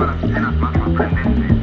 a 0.00 0.06
las 0.06 0.24
escenas 0.24 0.56
más 0.56 0.72
sorprendentes, 0.74 1.57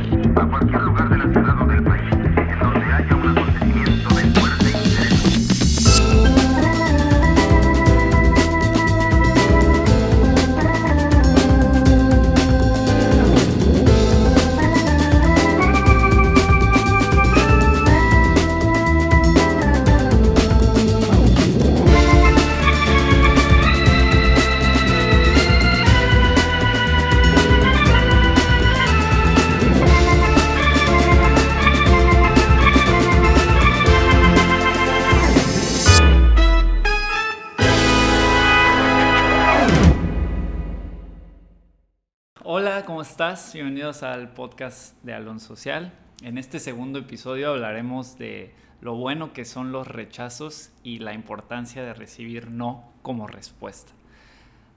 Hola, 42.75 42.85
¿cómo 42.85 43.01
estás? 43.03 43.53
Bienvenidos 43.53 44.03
al 44.03 44.33
podcast 44.33 45.01
de 45.01 45.13
Alon 45.13 45.39
Social. 45.39 45.93
En 46.21 46.37
este 46.37 46.59
segundo 46.59 46.99
episodio 46.99 47.51
hablaremos 47.51 48.17
de 48.17 48.53
lo 48.81 48.95
bueno 48.95 49.31
que 49.31 49.45
son 49.45 49.71
los 49.71 49.87
rechazos 49.87 50.73
y 50.83 50.99
la 50.99 51.13
importancia 51.13 51.83
de 51.83 51.93
recibir 51.93 52.51
no 52.51 52.91
como 53.01 53.27
respuesta. 53.27 53.93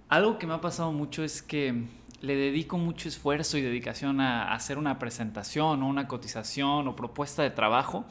Algo 0.08 0.38
que 0.38 0.46
me 0.46 0.54
ha 0.54 0.60
pasado 0.60 0.92
mucho 0.92 1.24
es 1.24 1.42
que 1.42 1.88
le 2.20 2.36
dedico 2.36 2.78
mucho 2.78 3.08
esfuerzo 3.08 3.58
y 3.58 3.62
dedicación 3.62 4.20
a 4.20 4.54
hacer 4.54 4.78
una 4.78 5.00
presentación 5.00 5.82
o 5.82 5.88
una 5.88 6.06
cotización 6.06 6.86
o 6.86 6.94
propuesta 6.94 7.42
de 7.42 7.50
trabajo 7.50 8.04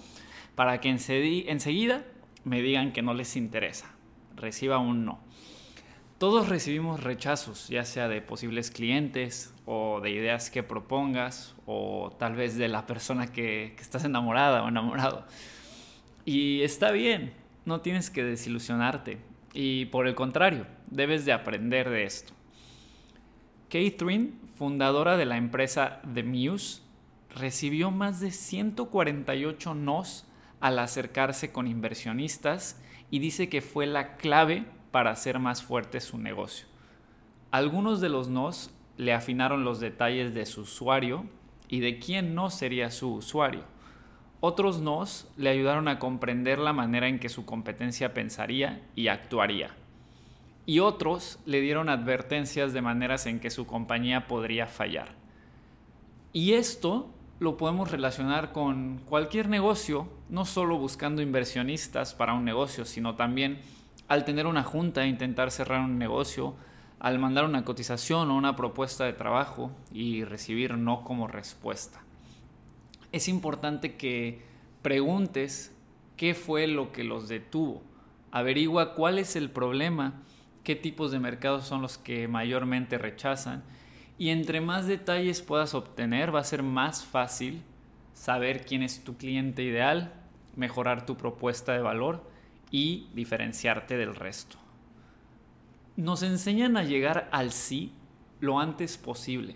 para 0.56 0.82
que 0.82 0.90
enseguida 0.90 2.04
me 2.44 2.62
digan 2.62 2.92
que 2.92 3.04
no 3.04 3.14
les 3.14 3.38
interesa, 3.38 3.90
reciba 4.36 4.80
un 4.80 5.06
no. 5.06 5.27
Todos 6.18 6.50
recibimos 6.50 7.04
rechazos, 7.04 7.68
ya 7.68 7.86
sea 7.86 8.08
de 8.08 8.24
posibles 8.24 8.72
clientes 8.72 9.54
o 9.68 10.02
de 10.02 10.10
ideas 10.10 10.50
que 10.50 10.64
propongas 10.64 11.54
o 11.68 12.12
tal 12.18 12.34
vez 12.34 12.58
de 12.58 12.68
la 12.68 12.88
persona 12.88 13.32
que, 13.32 13.76
estás 13.80 14.04
enamorada 14.04 14.64
o 14.64 14.68
enamorado. 14.68 15.28
Y 16.26 16.64
está 16.64 16.90
bien, 16.90 17.34
no 17.66 17.82
tienes 17.82 18.10
que 18.10 18.24
desilusionarte. 18.24 19.20
Y 19.54 19.86
por 19.86 20.08
el 20.08 20.16
contrario, 20.16 20.66
debes 20.88 21.24
de 21.26 21.34
aprender 21.34 21.88
de 21.92 22.06
esto. 22.06 22.34
Catherine, 23.70 24.32
fundadora 24.56 25.18
de 25.18 25.26
la 25.26 25.38
empresa 25.38 26.02
The 26.16 26.24
Muse, 26.24 26.82
recibió 27.30 27.92
más 27.92 28.20
de 28.22 28.32
148 28.32 29.76
nos 29.76 30.26
al 30.62 30.80
acercarse 30.80 31.52
con 31.52 31.68
inversionistas 31.68 32.82
y 33.12 33.20
dice 33.20 33.50
que 33.50 33.62
fue 33.62 33.86
la 33.86 34.18
clave 34.18 34.66
para 34.92 35.12
hacer 35.12 35.40
más 35.40 35.64
fuerte 35.64 36.00
su 36.00 36.18
negocio. 36.18 36.68
Algunos 37.52 38.02
de 38.02 38.10
los 38.10 38.30
nos 38.30 38.72
le 38.98 39.14
afinaron 39.14 39.64
los 39.64 39.80
detalles 39.80 40.34
de 40.34 40.46
su 40.46 40.62
usuario 40.62 41.26
y 41.70 41.80
de 41.80 42.00
quién 42.00 42.36
no 42.36 42.50
sería 42.50 42.92
su 42.92 43.14
usuario. 43.14 43.64
Otros 44.40 44.82
nos 44.82 45.28
le 45.36 45.50
ayudaron 45.50 45.88
a 45.88 46.00
comprender 46.00 46.60
la 46.60 46.74
manera 46.74 47.08
en 47.08 47.20
que 47.20 47.30
su 47.30 47.46
competencia 47.46 48.14
pensaría 48.14 48.82
y 48.96 49.08
actuaría. 49.08 49.72
Y 50.66 50.80
otros 50.80 51.40
le 51.46 51.62
dieron 51.62 51.90
advertencias 51.90 52.74
de 52.74 52.82
maneras 52.82 53.26
en 53.26 53.40
que 53.40 53.50
su 53.50 53.66
compañía 53.66 54.28
podría 54.28 54.68
fallar. 54.68 55.16
Y 56.34 56.54
esto 56.54 57.10
lo 57.40 57.58
podemos 57.58 57.92
relacionar 57.92 58.52
con 58.52 59.00
cualquier 59.06 59.48
negocio, 59.48 60.10
no 60.30 60.46
solo 60.46 60.78
buscando 60.78 61.22
inversionistas 61.22 62.14
para 62.14 62.34
un 62.34 62.46
negocio, 62.46 62.86
sino 62.86 63.16
también 63.16 63.60
al 64.08 64.26
tener 64.26 64.48
una 64.48 64.64
junta 64.64 65.04
e 65.04 65.08
intentar 65.08 65.52
cerrar 65.52 65.82
un 65.82 65.98
negocio, 65.98 66.56
al 67.00 67.20
mandar 67.20 67.46
una 67.46 67.66
cotización 67.66 68.32
o 68.32 68.36
una 68.36 68.56
propuesta 68.56 69.06
de 69.06 69.14
trabajo 69.14 69.72
y 69.92 70.24
recibir 70.24 70.78
no 70.78 71.04
como 71.04 71.28
respuesta. 71.28 72.02
Es 73.12 73.28
importante 73.28 73.96
que 73.96 74.42
preguntes 74.82 75.76
qué 76.16 76.34
fue 76.34 76.68
lo 76.68 76.92
que 76.92 77.04
los 77.04 77.28
detuvo. 77.28 77.84
Averigua 78.32 78.94
cuál 78.96 79.20
es 79.20 79.36
el 79.36 79.50
problema, 79.50 80.22
qué 80.64 80.76
tipos 80.76 81.12
de 81.12 81.20
mercados 81.20 81.66
son 81.66 81.82
los 81.82 81.98
que 81.98 82.28
mayormente 82.28 82.98
rechazan 82.98 83.64
y 84.18 84.30
entre 84.30 84.62
más 84.62 84.88
detalles 84.88 85.42
puedas 85.42 85.74
obtener 85.74 86.34
va 86.34 86.40
a 86.40 86.46
ser 86.46 86.64
más 86.64 87.06
fácil 87.06 87.62
saber 88.14 88.66
quién 88.66 88.82
es 88.82 89.04
tu 89.04 89.16
cliente 89.16 89.64
ideal, 89.64 90.14
mejorar 90.56 91.06
tu 91.06 91.16
propuesta 91.16 91.74
de 91.74 91.82
valor 91.82 92.24
y 92.72 93.08
diferenciarte 93.14 93.98
del 93.98 94.16
resto. 94.16 94.58
Nos 95.96 96.24
enseñan 96.24 96.78
a 96.78 96.84
llegar 96.84 97.28
al 97.32 97.52
sí 97.52 97.94
lo 98.40 98.60
antes 98.60 98.98
posible 98.98 99.56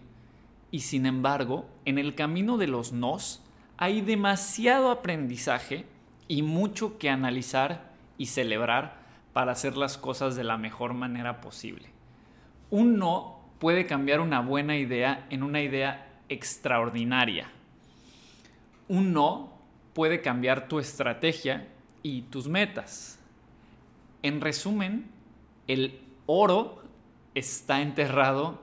y 0.71 0.79
sin 0.79 1.05
embargo 1.05 1.69
en 1.85 1.97
el 1.97 2.15
camino 2.15 2.57
de 2.57 2.67
los 2.67 2.93
nos 2.93 3.43
hay 3.77 4.01
demasiado 4.01 4.89
aprendizaje 4.89 5.85
y 6.27 6.43
mucho 6.43 6.97
que 6.97 7.09
analizar 7.09 7.91
y 8.17 8.27
celebrar 8.27 9.01
para 9.33 9.51
hacer 9.51 9.77
las 9.77 9.97
cosas 9.97 10.35
de 10.35 10.43
la 10.43 10.57
mejor 10.57 10.93
manera 10.93 11.41
posible. 11.41 11.89
Un 12.69 12.97
no 12.97 13.41
puede 13.59 13.85
cambiar 13.85 14.19
una 14.19 14.39
buena 14.39 14.77
idea 14.77 15.25
en 15.29 15.43
una 15.43 15.61
idea 15.61 16.07
extraordinaria. 16.29 17.49
Un 18.87 19.13
no 19.13 19.53
puede 19.93 20.21
cambiar 20.21 20.67
tu 20.67 20.79
estrategia 20.79 21.67
y 22.03 22.23
tus 22.23 22.47
metas. 22.47 23.19
En 24.23 24.41
resumen, 24.41 25.09
el 25.67 25.99
oro 26.25 26.83
está 27.35 27.81
enterrado 27.81 28.61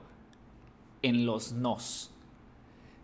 en 1.03 1.27
los 1.27 1.53
nos. 1.53 2.11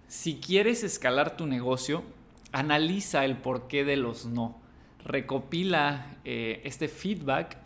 Si 0.08 0.36
quieres 0.36 0.84
escalar 0.84 1.36
tu 1.36 1.46
negocio, 1.46 2.04
analiza 2.52 3.24
el 3.24 3.36
porqué 3.36 3.84
de 3.84 3.96
los 3.96 4.26
no. 4.26 4.56
Recopila 5.04 6.16
eh, 6.24 6.62
este 6.64 6.88
feedback 6.88 7.58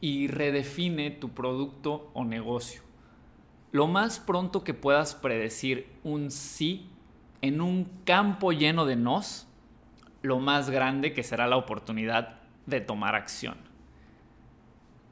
y 0.00 0.28
redefine 0.28 1.10
tu 1.10 1.30
producto 1.30 2.10
o 2.14 2.24
negocio. 2.24 2.82
Lo 3.72 3.86
más 3.86 4.20
pronto 4.20 4.62
que 4.62 4.74
puedas 4.74 5.14
predecir 5.14 5.86
un 6.04 6.30
sí 6.30 6.88
en 7.42 7.60
un 7.60 7.88
campo 8.04 8.52
lleno 8.52 8.86
de 8.86 8.96
nos, 8.96 9.45
lo 10.26 10.40
más 10.40 10.70
grande 10.70 11.12
que 11.12 11.22
será 11.22 11.46
la 11.46 11.56
oportunidad 11.56 12.40
de 12.66 12.80
tomar 12.80 13.14
acción. 13.14 13.56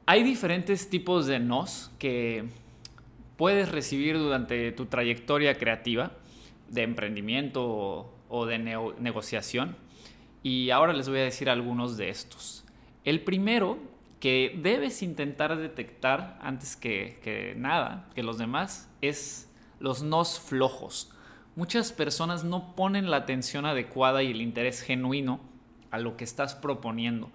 Hay 0.05 0.23
diferentes 0.23 0.89
tipos 0.89 1.25
de 1.25 1.39
nos 1.39 1.91
que 1.97 2.45
puedes 3.37 3.71
recibir 3.71 4.17
durante 4.17 4.71
tu 4.73 4.85
trayectoria 4.85 5.57
creativa 5.57 6.11
de 6.69 6.83
emprendimiento 6.83 8.11
o, 8.29 8.45
de 8.45 8.59
ne 8.59 8.75
negociación 8.99 9.77
y 10.43 10.69
ahora 10.69 10.93
les 10.93 11.09
voy 11.09 11.19
a 11.19 11.23
decir 11.23 11.49
algunos 11.49 11.97
de 11.97 12.09
estos. 12.09 12.65
El 13.03 13.21
primero 13.21 13.79
que 14.19 14.59
debes 14.61 15.01
intentar 15.01 15.55
detectar 15.55 16.37
antes 16.41 16.75
que 16.75 17.53
nada, 17.57 18.09
que 18.15 18.21
los 18.21 18.37
demás, 18.37 18.89
es 19.01 19.49
los 19.79 20.03
nos 20.03 20.39
flojos. 20.39 21.14
Muchas 21.55 21.93
personas 21.93 22.43
no 22.43 22.75
ponen 22.75 23.09
la 23.09 23.17
atención 23.17 23.65
adecuada 23.65 24.23
y 24.23 24.31
el 24.31 24.41
interés 24.41 24.81
genuino 24.81 25.39
a 25.89 25.99
lo 25.99 26.17
que 26.17 26.25
estás 26.25 26.53
proponiendo. 26.53 27.29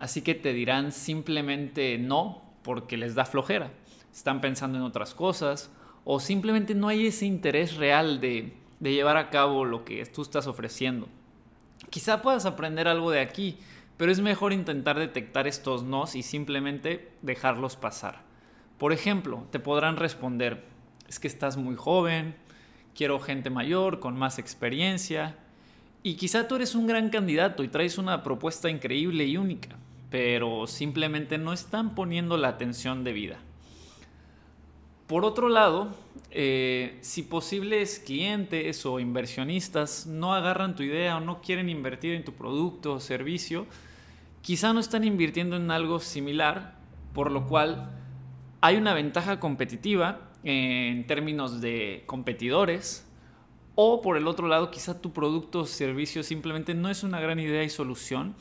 Así 0.00 0.22
que 0.22 0.34
te 0.34 0.52
dirán 0.52 0.90
simplemente 0.90 1.96
no 1.96 2.42
porque 2.62 2.96
les 2.96 3.14
da 3.14 3.24
flojera. 3.24 3.70
Están 4.12 4.40
pensando 4.40 4.78
en 4.78 4.84
otras 4.84 5.14
cosas 5.14 5.70
o 6.04 6.18
simplemente 6.18 6.74
no 6.74 6.88
hay 6.88 7.06
ese 7.06 7.26
interés 7.26 7.76
real 7.76 8.20
de, 8.20 8.52
de 8.80 8.92
llevar 8.92 9.16
a 9.16 9.30
cabo 9.30 9.64
lo 9.64 9.84
que 9.84 10.04
tú 10.06 10.22
estás 10.22 10.48
ofreciendo. 10.48 11.08
Quizá 11.88 12.20
puedas 12.20 12.46
aprender 12.46 12.88
algo 12.88 13.12
de 13.12 13.20
aquí, 13.20 13.58
pero 13.96 14.10
es 14.10 14.20
mejor 14.20 14.52
intentar 14.52 14.98
detectar 14.98 15.46
estos 15.46 15.84
nos 15.84 16.16
y 16.16 16.24
simplemente 16.24 17.12
dejarlos 17.22 17.76
pasar. 17.76 18.22
Por 18.78 18.92
ejemplo, 18.92 19.46
te 19.52 19.60
podrán 19.60 19.96
responder, 19.96 20.64
es 21.08 21.20
que 21.20 21.28
estás 21.28 21.56
muy 21.56 21.76
joven, 21.76 22.34
quiero 22.94 23.20
gente 23.20 23.50
mayor, 23.50 24.00
con 24.00 24.18
más 24.18 24.38
experiencia, 24.38 25.36
y 26.02 26.14
quizá 26.14 26.48
tú 26.48 26.56
eres 26.56 26.74
un 26.74 26.86
gran 26.86 27.10
candidato 27.10 27.62
y 27.62 27.68
traes 27.68 27.98
una 27.98 28.22
propuesta 28.22 28.68
increíble 28.68 29.24
y 29.24 29.36
única, 29.36 29.76
pero 30.10 30.66
simplemente 30.66 31.38
no 31.38 31.52
están 31.52 31.94
poniendo 31.94 32.36
la 32.36 32.48
atención 32.48 33.04
debida. 33.04 33.38
Por 35.06 35.24
otro 35.24 35.48
lado, 35.48 35.94
eh, 36.30 36.98
si 37.02 37.22
posibles 37.22 37.98
clientes 37.98 38.86
o 38.86 38.98
inversionistas 38.98 40.06
no 40.06 40.34
agarran 40.34 40.74
tu 40.74 40.82
idea 40.82 41.18
o 41.18 41.20
no 41.20 41.42
quieren 41.42 41.68
invertir 41.68 42.14
en 42.14 42.24
tu 42.24 42.32
producto 42.32 42.94
o 42.94 43.00
servicio, 43.00 43.66
quizá 44.40 44.72
no 44.72 44.80
están 44.80 45.04
invirtiendo 45.04 45.56
en 45.56 45.70
algo 45.70 46.00
similar, 46.00 46.76
por 47.12 47.30
lo 47.30 47.46
cual 47.46 47.90
hay 48.60 48.76
una 48.76 48.94
ventaja 48.94 49.38
competitiva 49.38 50.31
en 50.44 51.06
términos 51.06 51.60
de 51.60 52.04
competidores. 52.06 53.06
O 53.74 54.02
por 54.02 54.16
el 54.16 54.26
otro 54.26 54.48
lado, 54.48 54.70
quizá 54.70 55.00
tu 55.00 55.12
producto 55.12 55.60
o 55.60 55.66
servicio 55.66 56.22
simplemente 56.22 56.74
no 56.74 56.90
es 56.90 57.02
una 57.02 57.20
gran 57.20 57.40
idea 57.40 57.62
y 57.62 57.70
solución 57.70 58.34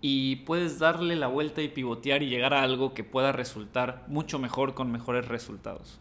y 0.00 0.36
puedes 0.36 0.78
darle 0.78 1.16
la 1.16 1.26
vuelta 1.26 1.60
y 1.60 1.68
pivotear 1.68 2.22
y 2.22 2.28
llegar 2.28 2.54
a 2.54 2.62
algo 2.62 2.94
que 2.94 3.04
pueda 3.04 3.32
resultar 3.32 4.04
mucho 4.08 4.38
mejor 4.38 4.74
con 4.74 4.90
mejores 4.90 5.26
resultados. 5.28 5.98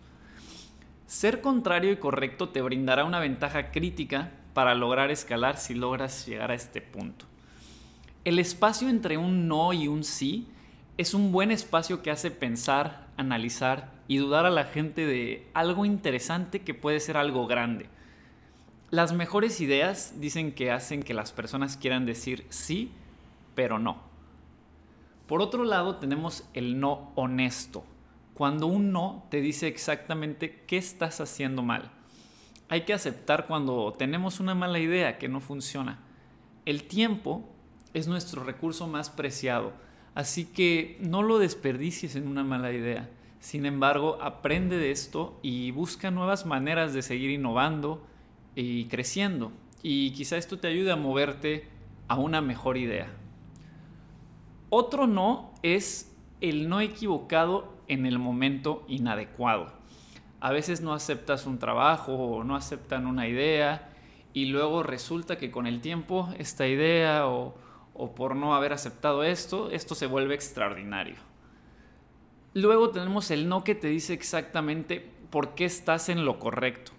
Ser 1.07 1.41
contrario 1.41 1.91
y 1.91 1.97
correcto 1.97 2.49
te 2.49 2.61
brindará 2.61 3.05
una 3.05 3.19
ventaja 3.19 3.71
crítica 3.71 4.31
para 4.53 4.75
lograr 4.75 5.09
escalar 5.09 5.57
si 5.57 5.73
logras 5.73 6.27
llegar 6.27 6.51
a 6.51 6.55
este 6.55 6.81
punto. 6.81 7.25
El 8.23 8.39
espacio 8.39 8.89
entre 8.89 9.17
un 9.17 9.47
no 9.47 9.73
y 9.73 9.87
un 9.87 10.03
sí 10.03 10.47
es 10.97 11.13
un 11.13 11.31
buen 11.31 11.51
espacio 11.51 12.01
que 12.01 12.11
hace 12.11 12.29
pensar, 12.29 13.07
analizar 13.17 13.96
y 14.07 14.17
dudar 14.17 14.45
a 14.45 14.49
la 14.49 14.65
gente 14.65 15.05
de 15.05 15.47
algo 15.53 15.85
interesante 15.85 16.61
que 16.61 16.73
puede 16.73 16.99
ser 16.99 17.17
algo 17.17 17.47
grande. 17.47 17.87
Las 18.89 19.13
mejores 19.13 19.59
ideas 19.59 20.15
dicen 20.19 20.53
que 20.53 20.71
hacen 20.71 21.03
que 21.03 21.13
las 21.13 21.31
personas 21.31 21.75
quieran 21.77 22.05
decir 22.05 22.45
sí 22.49 22.91
pero 23.57 23.79
no. 23.79 23.97
Por 25.25 25.41
otro 25.41 25.63
lado, 25.63 25.95
tenemos 25.95 26.47
el 26.53 26.79
no 26.79 27.11
honesto, 27.15 27.83
cuando 28.35 28.67
un 28.67 28.91
no 28.91 29.25
te 29.31 29.41
dice 29.41 29.67
exactamente 29.67 30.63
qué 30.67 30.77
estás 30.77 31.19
haciendo 31.21 31.63
mal. 31.63 31.89
Hay 32.69 32.81
que 32.81 32.93
aceptar 32.93 33.47
cuando 33.47 33.95
tenemos 33.97 34.39
una 34.39 34.53
mala 34.53 34.77
idea 34.77 35.17
que 35.17 35.27
no 35.27 35.41
funciona. 35.41 35.97
El 36.65 36.83
tiempo 36.83 37.49
es 37.95 38.07
nuestro 38.07 38.43
recurso 38.43 38.85
más 38.85 39.09
preciado, 39.09 39.73
así 40.13 40.45
que 40.45 40.99
no 41.01 41.23
lo 41.23 41.39
desperdicies 41.39 42.15
en 42.15 42.27
una 42.27 42.43
mala 42.43 42.71
idea. 42.71 43.09
Sin 43.39 43.65
embargo, 43.65 44.17
aprende 44.21 44.77
de 44.77 44.91
esto 44.91 45.39
y 45.41 45.71
busca 45.71 46.11
nuevas 46.11 46.45
maneras 46.45 46.93
de 46.93 47.01
seguir 47.01 47.29
innovando 47.29 48.05
y 48.55 48.85
creciendo. 48.85 49.51
Y 49.83 50.11
quizá 50.11 50.37
esto 50.37 50.59
te 50.59 50.67
ayude 50.67 50.91
a 50.91 50.95
moverte 50.95 51.67
a 52.07 52.15
una 52.15 52.41
mejor 52.41 52.77
idea. 52.77 53.09
Otro 54.69 55.07
no 55.07 55.53
es 55.63 56.15
el 56.41 56.67
no 56.67 56.81
equivocado 56.81 57.73
en 57.87 58.05
el 58.05 58.19
momento 58.19 58.83
inadecuado. 58.87 59.71
A 60.39 60.51
veces 60.51 60.81
no 60.81 60.93
aceptas 60.93 61.45
un 61.45 61.57
trabajo 61.57 62.13
o 62.13 62.43
no 62.43 62.55
aceptan 62.55 63.07
una 63.07 63.27
idea 63.27 63.89
y 64.33 64.45
luego 64.45 64.83
resulta 64.83 65.37
que 65.37 65.51
con 65.51 65.67
el 65.67 65.81
tiempo 65.81 66.29
esta 66.37 66.67
idea 66.67 67.27
o, 67.27 67.55
o 67.93 68.13
por 68.13 68.35
no 68.35 68.55
haber 68.55 68.73
aceptado 68.73 69.23
esto, 69.23 69.71
esto 69.71 69.95
se 69.95 70.05
vuelve 70.05 70.35
extraordinario. 70.35 71.26
Luego 72.57 72.89
tenemos 72.89 73.29
el 73.29 73.47
no 73.47 73.63
que 73.63 73.75
te 73.75 73.87
dice 73.87 74.13
exactamente 74.13 75.07
por 75.29 75.53
qué 75.53 75.65
estás 75.65 76.09
en 76.09 76.25
lo 76.25 76.39
correcto. 76.39 76.91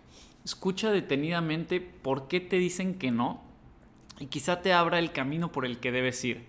Escucha 0.45 0.93
detenidamente 0.93 1.81
por 1.81 2.29
qué 2.29 2.39
te 2.39 2.59
dicen 2.59 2.95
que 2.95 3.11
no 3.11 3.43
y 4.21 4.27
quizá 4.27 4.63
te 4.63 4.73
abra 4.73 5.01
el 5.01 5.11
camino 5.11 5.51
por 5.51 5.67
el 5.67 5.81
que 5.81 5.91
debes 5.91 6.25
ir 6.25 6.45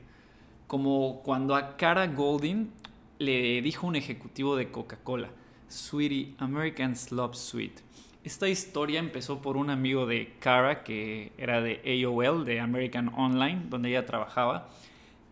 como 0.68 1.24
cuando 1.24 1.56
a 1.56 1.76
Cara 1.76 2.06
Golding 2.06 2.70
le 3.18 3.64
dijo 3.64 3.88
un 3.88 3.96
ejecutivo 3.96 4.56
de 4.56 4.70
Coca-Cola, 4.70 5.32
Sweetie, 5.68 6.36
Americans 6.38 7.12
Love 7.12 7.36
Sweet. 7.36 7.80
Esta 8.24 8.48
historia 8.48 9.00
empezó 9.00 9.42
por 9.42 9.58
un 9.58 9.72
amigo 9.72 10.06
de 10.06 10.36
Cara 10.40 10.84
que 10.84 11.32
era 11.40 11.62
de 11.62 11.82
AOL, 12.06 12.46
de 12.46 12.60
American 12.60 13.12
Online, 13.16 13.64
donde 13.70 13.90
ella 13.90 14.06
trabajaba, 14.06 14.70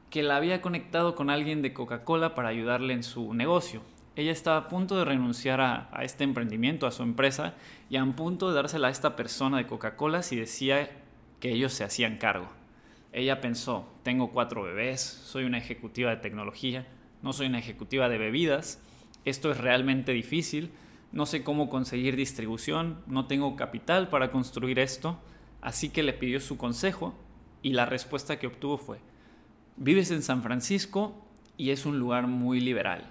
que 0.09 0.23
la 0.23 0.37
había 0.37 0.61
conectado 0.61 1.15
con 1.15 1.29
alguien 1.29 1.61
de 1.61 1.73
Coca-Cola 1.73 2.35
para 2.35 2.49
ayudarle 2.49 2.93
en 2.93 3.03
su 3.03 3.33
negocio. 3.33 3.81
Ella 4.15 4.31
estaba 4.31 4.57
a 4.57 4.67
punto 4.67 4.97
de 4.97 5.05
renunciar 5.05 5.61
a, 5.61 5.89
este 6.01 6.23
emprendimiento, 6.23 6.87
a 6.87 6.91
su 6.91 7.03
empresa, 7.03 7.53
y 7.89 7.97
a 7.97 8.05
punto 8.05 8.49
de 8.49 8.55
dársela 8.55 8.87
a 8.87 8.91
esta 8.91 9.15
persona 9.15 9.57
de 9.57 9.67
Coca-Cola 9.67 10.23
si 10.23 10.35
decía 10.37 10.89
que 11.39 11.51
ellos 11.51 11.73
se 11.73 11.83
hacían 11.83 12.17
cargo. 12.17 12.47
Ella 13.13 13.41
pensó, 13.41 13.87
tengo 14.03 14.31
cuatro 14.31 14.63
bebés, 14.63 15.01
soy 15.01 15.43
una 15.43 15.57
ejecutiva 15.57 16.09
de 16.09 16.17
tecnología, 16.17 16.87
no 17.21 17.33
soy 17.33 17.47
una 17.47 17.59
ejecutiva 17.59 18.09
de 18.09 18.17
bebidas, 18.17 18.81
esto 19.25 19.51
es 19.51 19.57
realmente 19.57 20.13
difícil, 20.13 20.71
no 21.11 21.25
sé 21.25 21.43
cómo 21.43 21.69
conseguir 21.69 22.15
distribución, 22.15 23.01
no 23.07 23.27
tengo 23.27 23.55
capital 23.55 24.09
para 24.09 24.31
construir 24.31 24.79
esto, 24.79 25.19
así 25.61 25.89
que 25.89 26.03
le 26.03 26.13
pidió 26.13 26.39
su 26.39 26.57
consejo 26.57 27.13
y 27.61 27.73
la 27.73 27.85
respuesta 27.85 28.39
que 28.39 28.47
obtuvo 28.47 28.77
fue, 28.77 28.99
vives 29.77 30.11
en 30.11 30.23
San 30.23 30.41
Francisco 30.41 31.13
y 31.55 31.69
es 31.69 31.85
un 31.85 31.99
lugar 31.99 32.27
muy 32.27 32.59
liberal, 32.59 33.05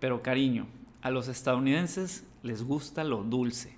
pero 0.00 0.22
cariño, 0.22 0.66
a 1.00 1.10
los 1.10 1.28
estadounidenses 1.28 2.26
les 2.42 2.64
gusta 2.64 3.04
lo 3.04 3.22
dulce. 3.22 3.76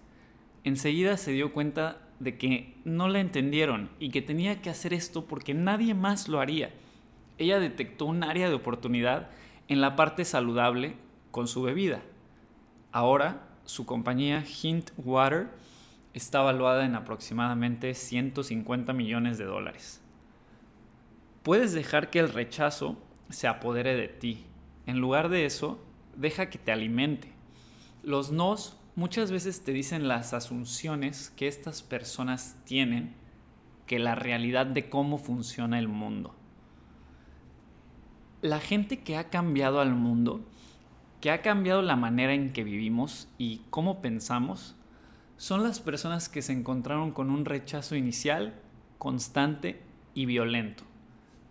Enseguida 0.64 1.16
se 1.16 1.32
dio 1.32 1.52
cuenta 1.52 2.00
de 2.20 2.38
que 2.38 2.74
no 2.84 3.08
la 3.08 3.20
entendieron 3.20 3.90
y 3.98 4.10
que 4.10 4.22
tenía 4.22 4.62
que 4.62 4.70
hacer 4.70 4.94
esto 4.94 5.26
porque 5.26 5.52
nadie 5.52 5.94
más 5.94 6.28
lo 6.28 6.40
haría. 6.40 6.70
Ella 7.36 7.60
detectó 7.60 8.06
un 8.06 8.22
área 8.22 8.48
de 8.48 8.54
oportunidad 8.54 9.28
en 9.68 9.80
la 9.80 9.96
parte 9.96 10.24
saludable 10.24 10.94
con 11.30 11.48
su 11.48 11.62
bebida. 11.62 12.02
Ahora 12.92 13.48
su 13.64 13.86
compañía 13.86 14.44
Hint 14.62 14.90
Water 14.96 15.48
está 16.12 16.40
valuada 16.42 16.84
en 16.84 16.94
aproximadamente 16.94 17.94
150 17.94 18.92
millones 18.92 19.36
de 19.36 19.44
dólares. 19.44 20.03
Puedes 21.44 21.74
dejar 21.74 22.08
que 22.08 22.20
el 22.20 22.32
rechazo 22.32 22.96
se 23.28 23.46
apodere 23.46 23.96
de 23.96 24.08
ti. 24.08 24.46
En 24.86 24.98
lugar 24.98 25.28
de 25.28 25.44
eso, 25.44 25.78
deja 26.16 26.48
que 26.48 26.56
te 26.56 26.72
alimente. 26.72 27.32
Los 28.02 28.32
nos 28.32 28.78
muchas 28.96 29.30
veces 29.30 29.62
te 29.62 29.72
dicen 29.72 30.08
las 30.08 30.32
asunciones 30.32 31.28
que 31.36 31.46
estas 31.46 31.82
personas 31.82 32.56
tienen 32.64 33.14
que 33.86 33.98
la 33.98 34.14
realidad 34.14 34.64
de 34.64 34.88
cómo 34.88 35.18
funciona 35.18 35.78
el 35.78 35.86
mundo. 35.86 36.34
La 38.40 38.58
gente 38.58 39.00
que 39.00 39.18
ha 39.18 39.28
cambiado 39.28 39.82
al 39.82 39.94
mundo, 39.94 40.40
que 41.20 41.30
ha 41.30 41.42
cambiado 41.42 41.82
la 41.82 41.96
manera 41.96 42.32
en 42.32 42.54
que 42.54 42.64
vivimos 42.64 43.28
y 43.36 43.60
cómo 43.68 44.00
pensamos, 44.00 44.76
son 45.36 45.62
las 45.62 45.78
personas 45.78 46.30
que 46.30 46.40
se 46.40 46.54
encontraron 46.54 47.12
con 47.12 47.28
un 47.28 47.44
rechazo 47.44 47.96
inicial, 47.96 48.54
constante 48.96 49.82
y 50.14 50.24
violento. 50.24 50.84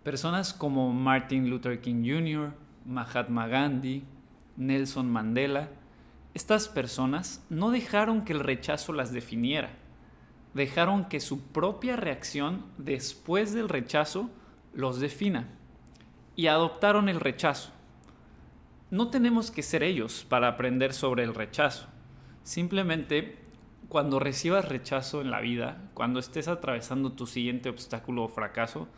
Personas 0.04 0.52
como 0.52 0.92
Martin 0.92 1.48
Luther 1.48 1.80
King 1.80 2.04
Jr., 2.04 2.52
Mahatma 2.84 3.48
Gandhi, 3.48 4.04
Nelson 4.58 5.10
Mandela, 5.10 5.70
estas 6.34 6.68
personas 6.68 7.42
no 7.48 7.70
dejaron 7.70 8.26
que 8.26 8.34
el 8.34 8.40
rechazo 8.40 8.92
las 8.92 9.12
definiera, 9.12 9.70
dejaron 10.52 11.06
que 11.06 11.20
su 11.20 11.40
propia 11.40 11.96
reacción 11.96 12.66
después 12.76 13.54
del 13.54 13.70
rechazo 13.70 14.28
los 14.74 15.00
defina 15.00 15.48
y 16.36 16.48
adoptaron 16.48 17.08
el 17.08 17.20
rechazo. 17.20 17.70
No 18.90 19.08
tenemos 19.08 19.50
que 19.50 19.62
ser 19.62 19.82
ellos 19.82 20.26
para 20.28 20.48
aprender 20.48 20.92
sobre 20.92 21.24
el 21.24 21.34
rechazo. 21.34 21.86
Simplemente 22.42 23.38
cuando 23.88 24.18
recibas 24.18 24.68
rechazo 24.68 25.22
en 25.22 25.30
la 25.30 25.40
vida, 25.40 25.88
cuando 25.94 26.20
estés 26.20 26.48
atravesando 26.48 27.12
tu 27.12 27.26
siguiente 27.26 27.70
obstáculo 27.70 28.24
o 28.24 28.28
fracaso, 28.28 28.88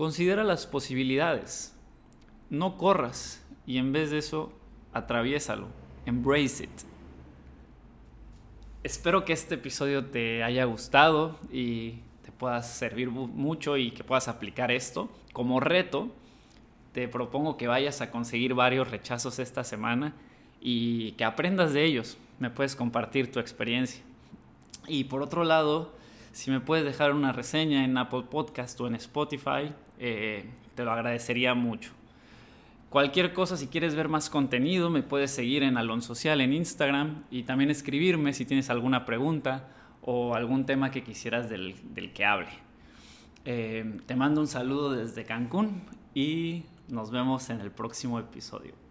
considera 0.00 0.44
las 0.44 0.66
posibilidades. 0.66 1.76
No 2.48 2.78
corras 2.78 3.44
y 3.66 3.76
en 3.76 3.92
vez 3.92 4.10
de 4.10 4.16
eso, 4.16 4.50
atraviésalo 4.94 5.66
embrace 6.06 6.64
it. 6.64 6.70
Espero 8.82 9.26
que 9.26 9.34
este 9.34 9.56
episodio 9.56 10.06
te 10.06 10.42
haya 10.42 10.64
gustado 10.64 11.38
y 11.52 11.96
te 12.24 12.32
pueda 12.32 12.62
servir 12.62 13.10
mucho 13.10 13.76
y 13.76 13.90
que 13.90 14.02
puedas 14.02 14.28
aplicar 14.28 14.70
esto. 14.70 15.10
Como 15.34 15.60
reto, 15.60 16.08
te 16.94 17.06
propongo 17.06 17.58
que 17.58 17.68
vayas 17.68 18.00
a 18.00 18.10
conseguir 18.10 18.54
varios 18.54 18.90
rechazos 18.90 19.38
esta 19.38 19.64
semana 19.64 20.14
y 20.62 21.12
que 21.12 21.24
aprendas 21.24 21.74
de 21.74 21.84
ellos. 21.84 22.16
Me 22.38 22.48
puedes 22.48 22.74
compartir 22.74 23.30
tu 23.30 23.38
experiencia. 23.38 24.02
Y 24.88 25.04
por 25.04 25.20
otro 25.20 25.44
lado, 25.44 25.92
si 26.32 26.50
me 26.50 26.60
puedes 26.60 26.84
dejar 26.84 27.12
una 27.12 27.32
reseña 27.32 27.84
en 27.84 27.96
Apple 27.96 28.24
Podcast 28.30 28.80
o 28.80 28.86
en 28.86 28.94
Spotify, 28.94 29.72
eh, 29.98 30.44
te 30.74 30.84
lo 30.84 30.92
agradecería 30.92 31.54
mucho. 31.54 31.92
Cualquier 32.88 33.32
cosa, 33.32 33.56
si 33.56 33.68
quieres 33.68 33.94
ver 33.94 34.08
más 34.08 34.30
contenido, 34.30 34.90
me 34.90 35.02
puedes 35.02 35.30
seguir 35.30 35.62
en 35.62 35.76
Alon 35.76 36.02
Social 36.02 36.40
en 36.40 36.52
Instagram 36.52 37.22
y 37.30 37.44
también 37.44 37.70
escribirme 37.70 38.32
si 38.32 38.44
tienes 38.44 38.68
alguna 38.68 39.04
pregunta 39.04 39.68
o 40.02 40.34
algún 40.34 40.66
tema 40.66 40.90
que 40.90 41.04
quisieras 41.04 41.48
del, 41.48 41.74
que 42.12 42.24
hable. 42.24 42.48
Eh, 43.44 43.98
te 44.06 44.16
mando 44.16 44.40
un 44.40 44.48
saludo 44.48 44.92
desde 44.92 45.24
Cancún 45.24 45.82
y 46.14 46.64
nos 46.88 47.10
vemos 47.10 47.48
en 47.50 47.60
el 47.60 47.70
próximo 47.70 48.18
episodio. 48.18 48.89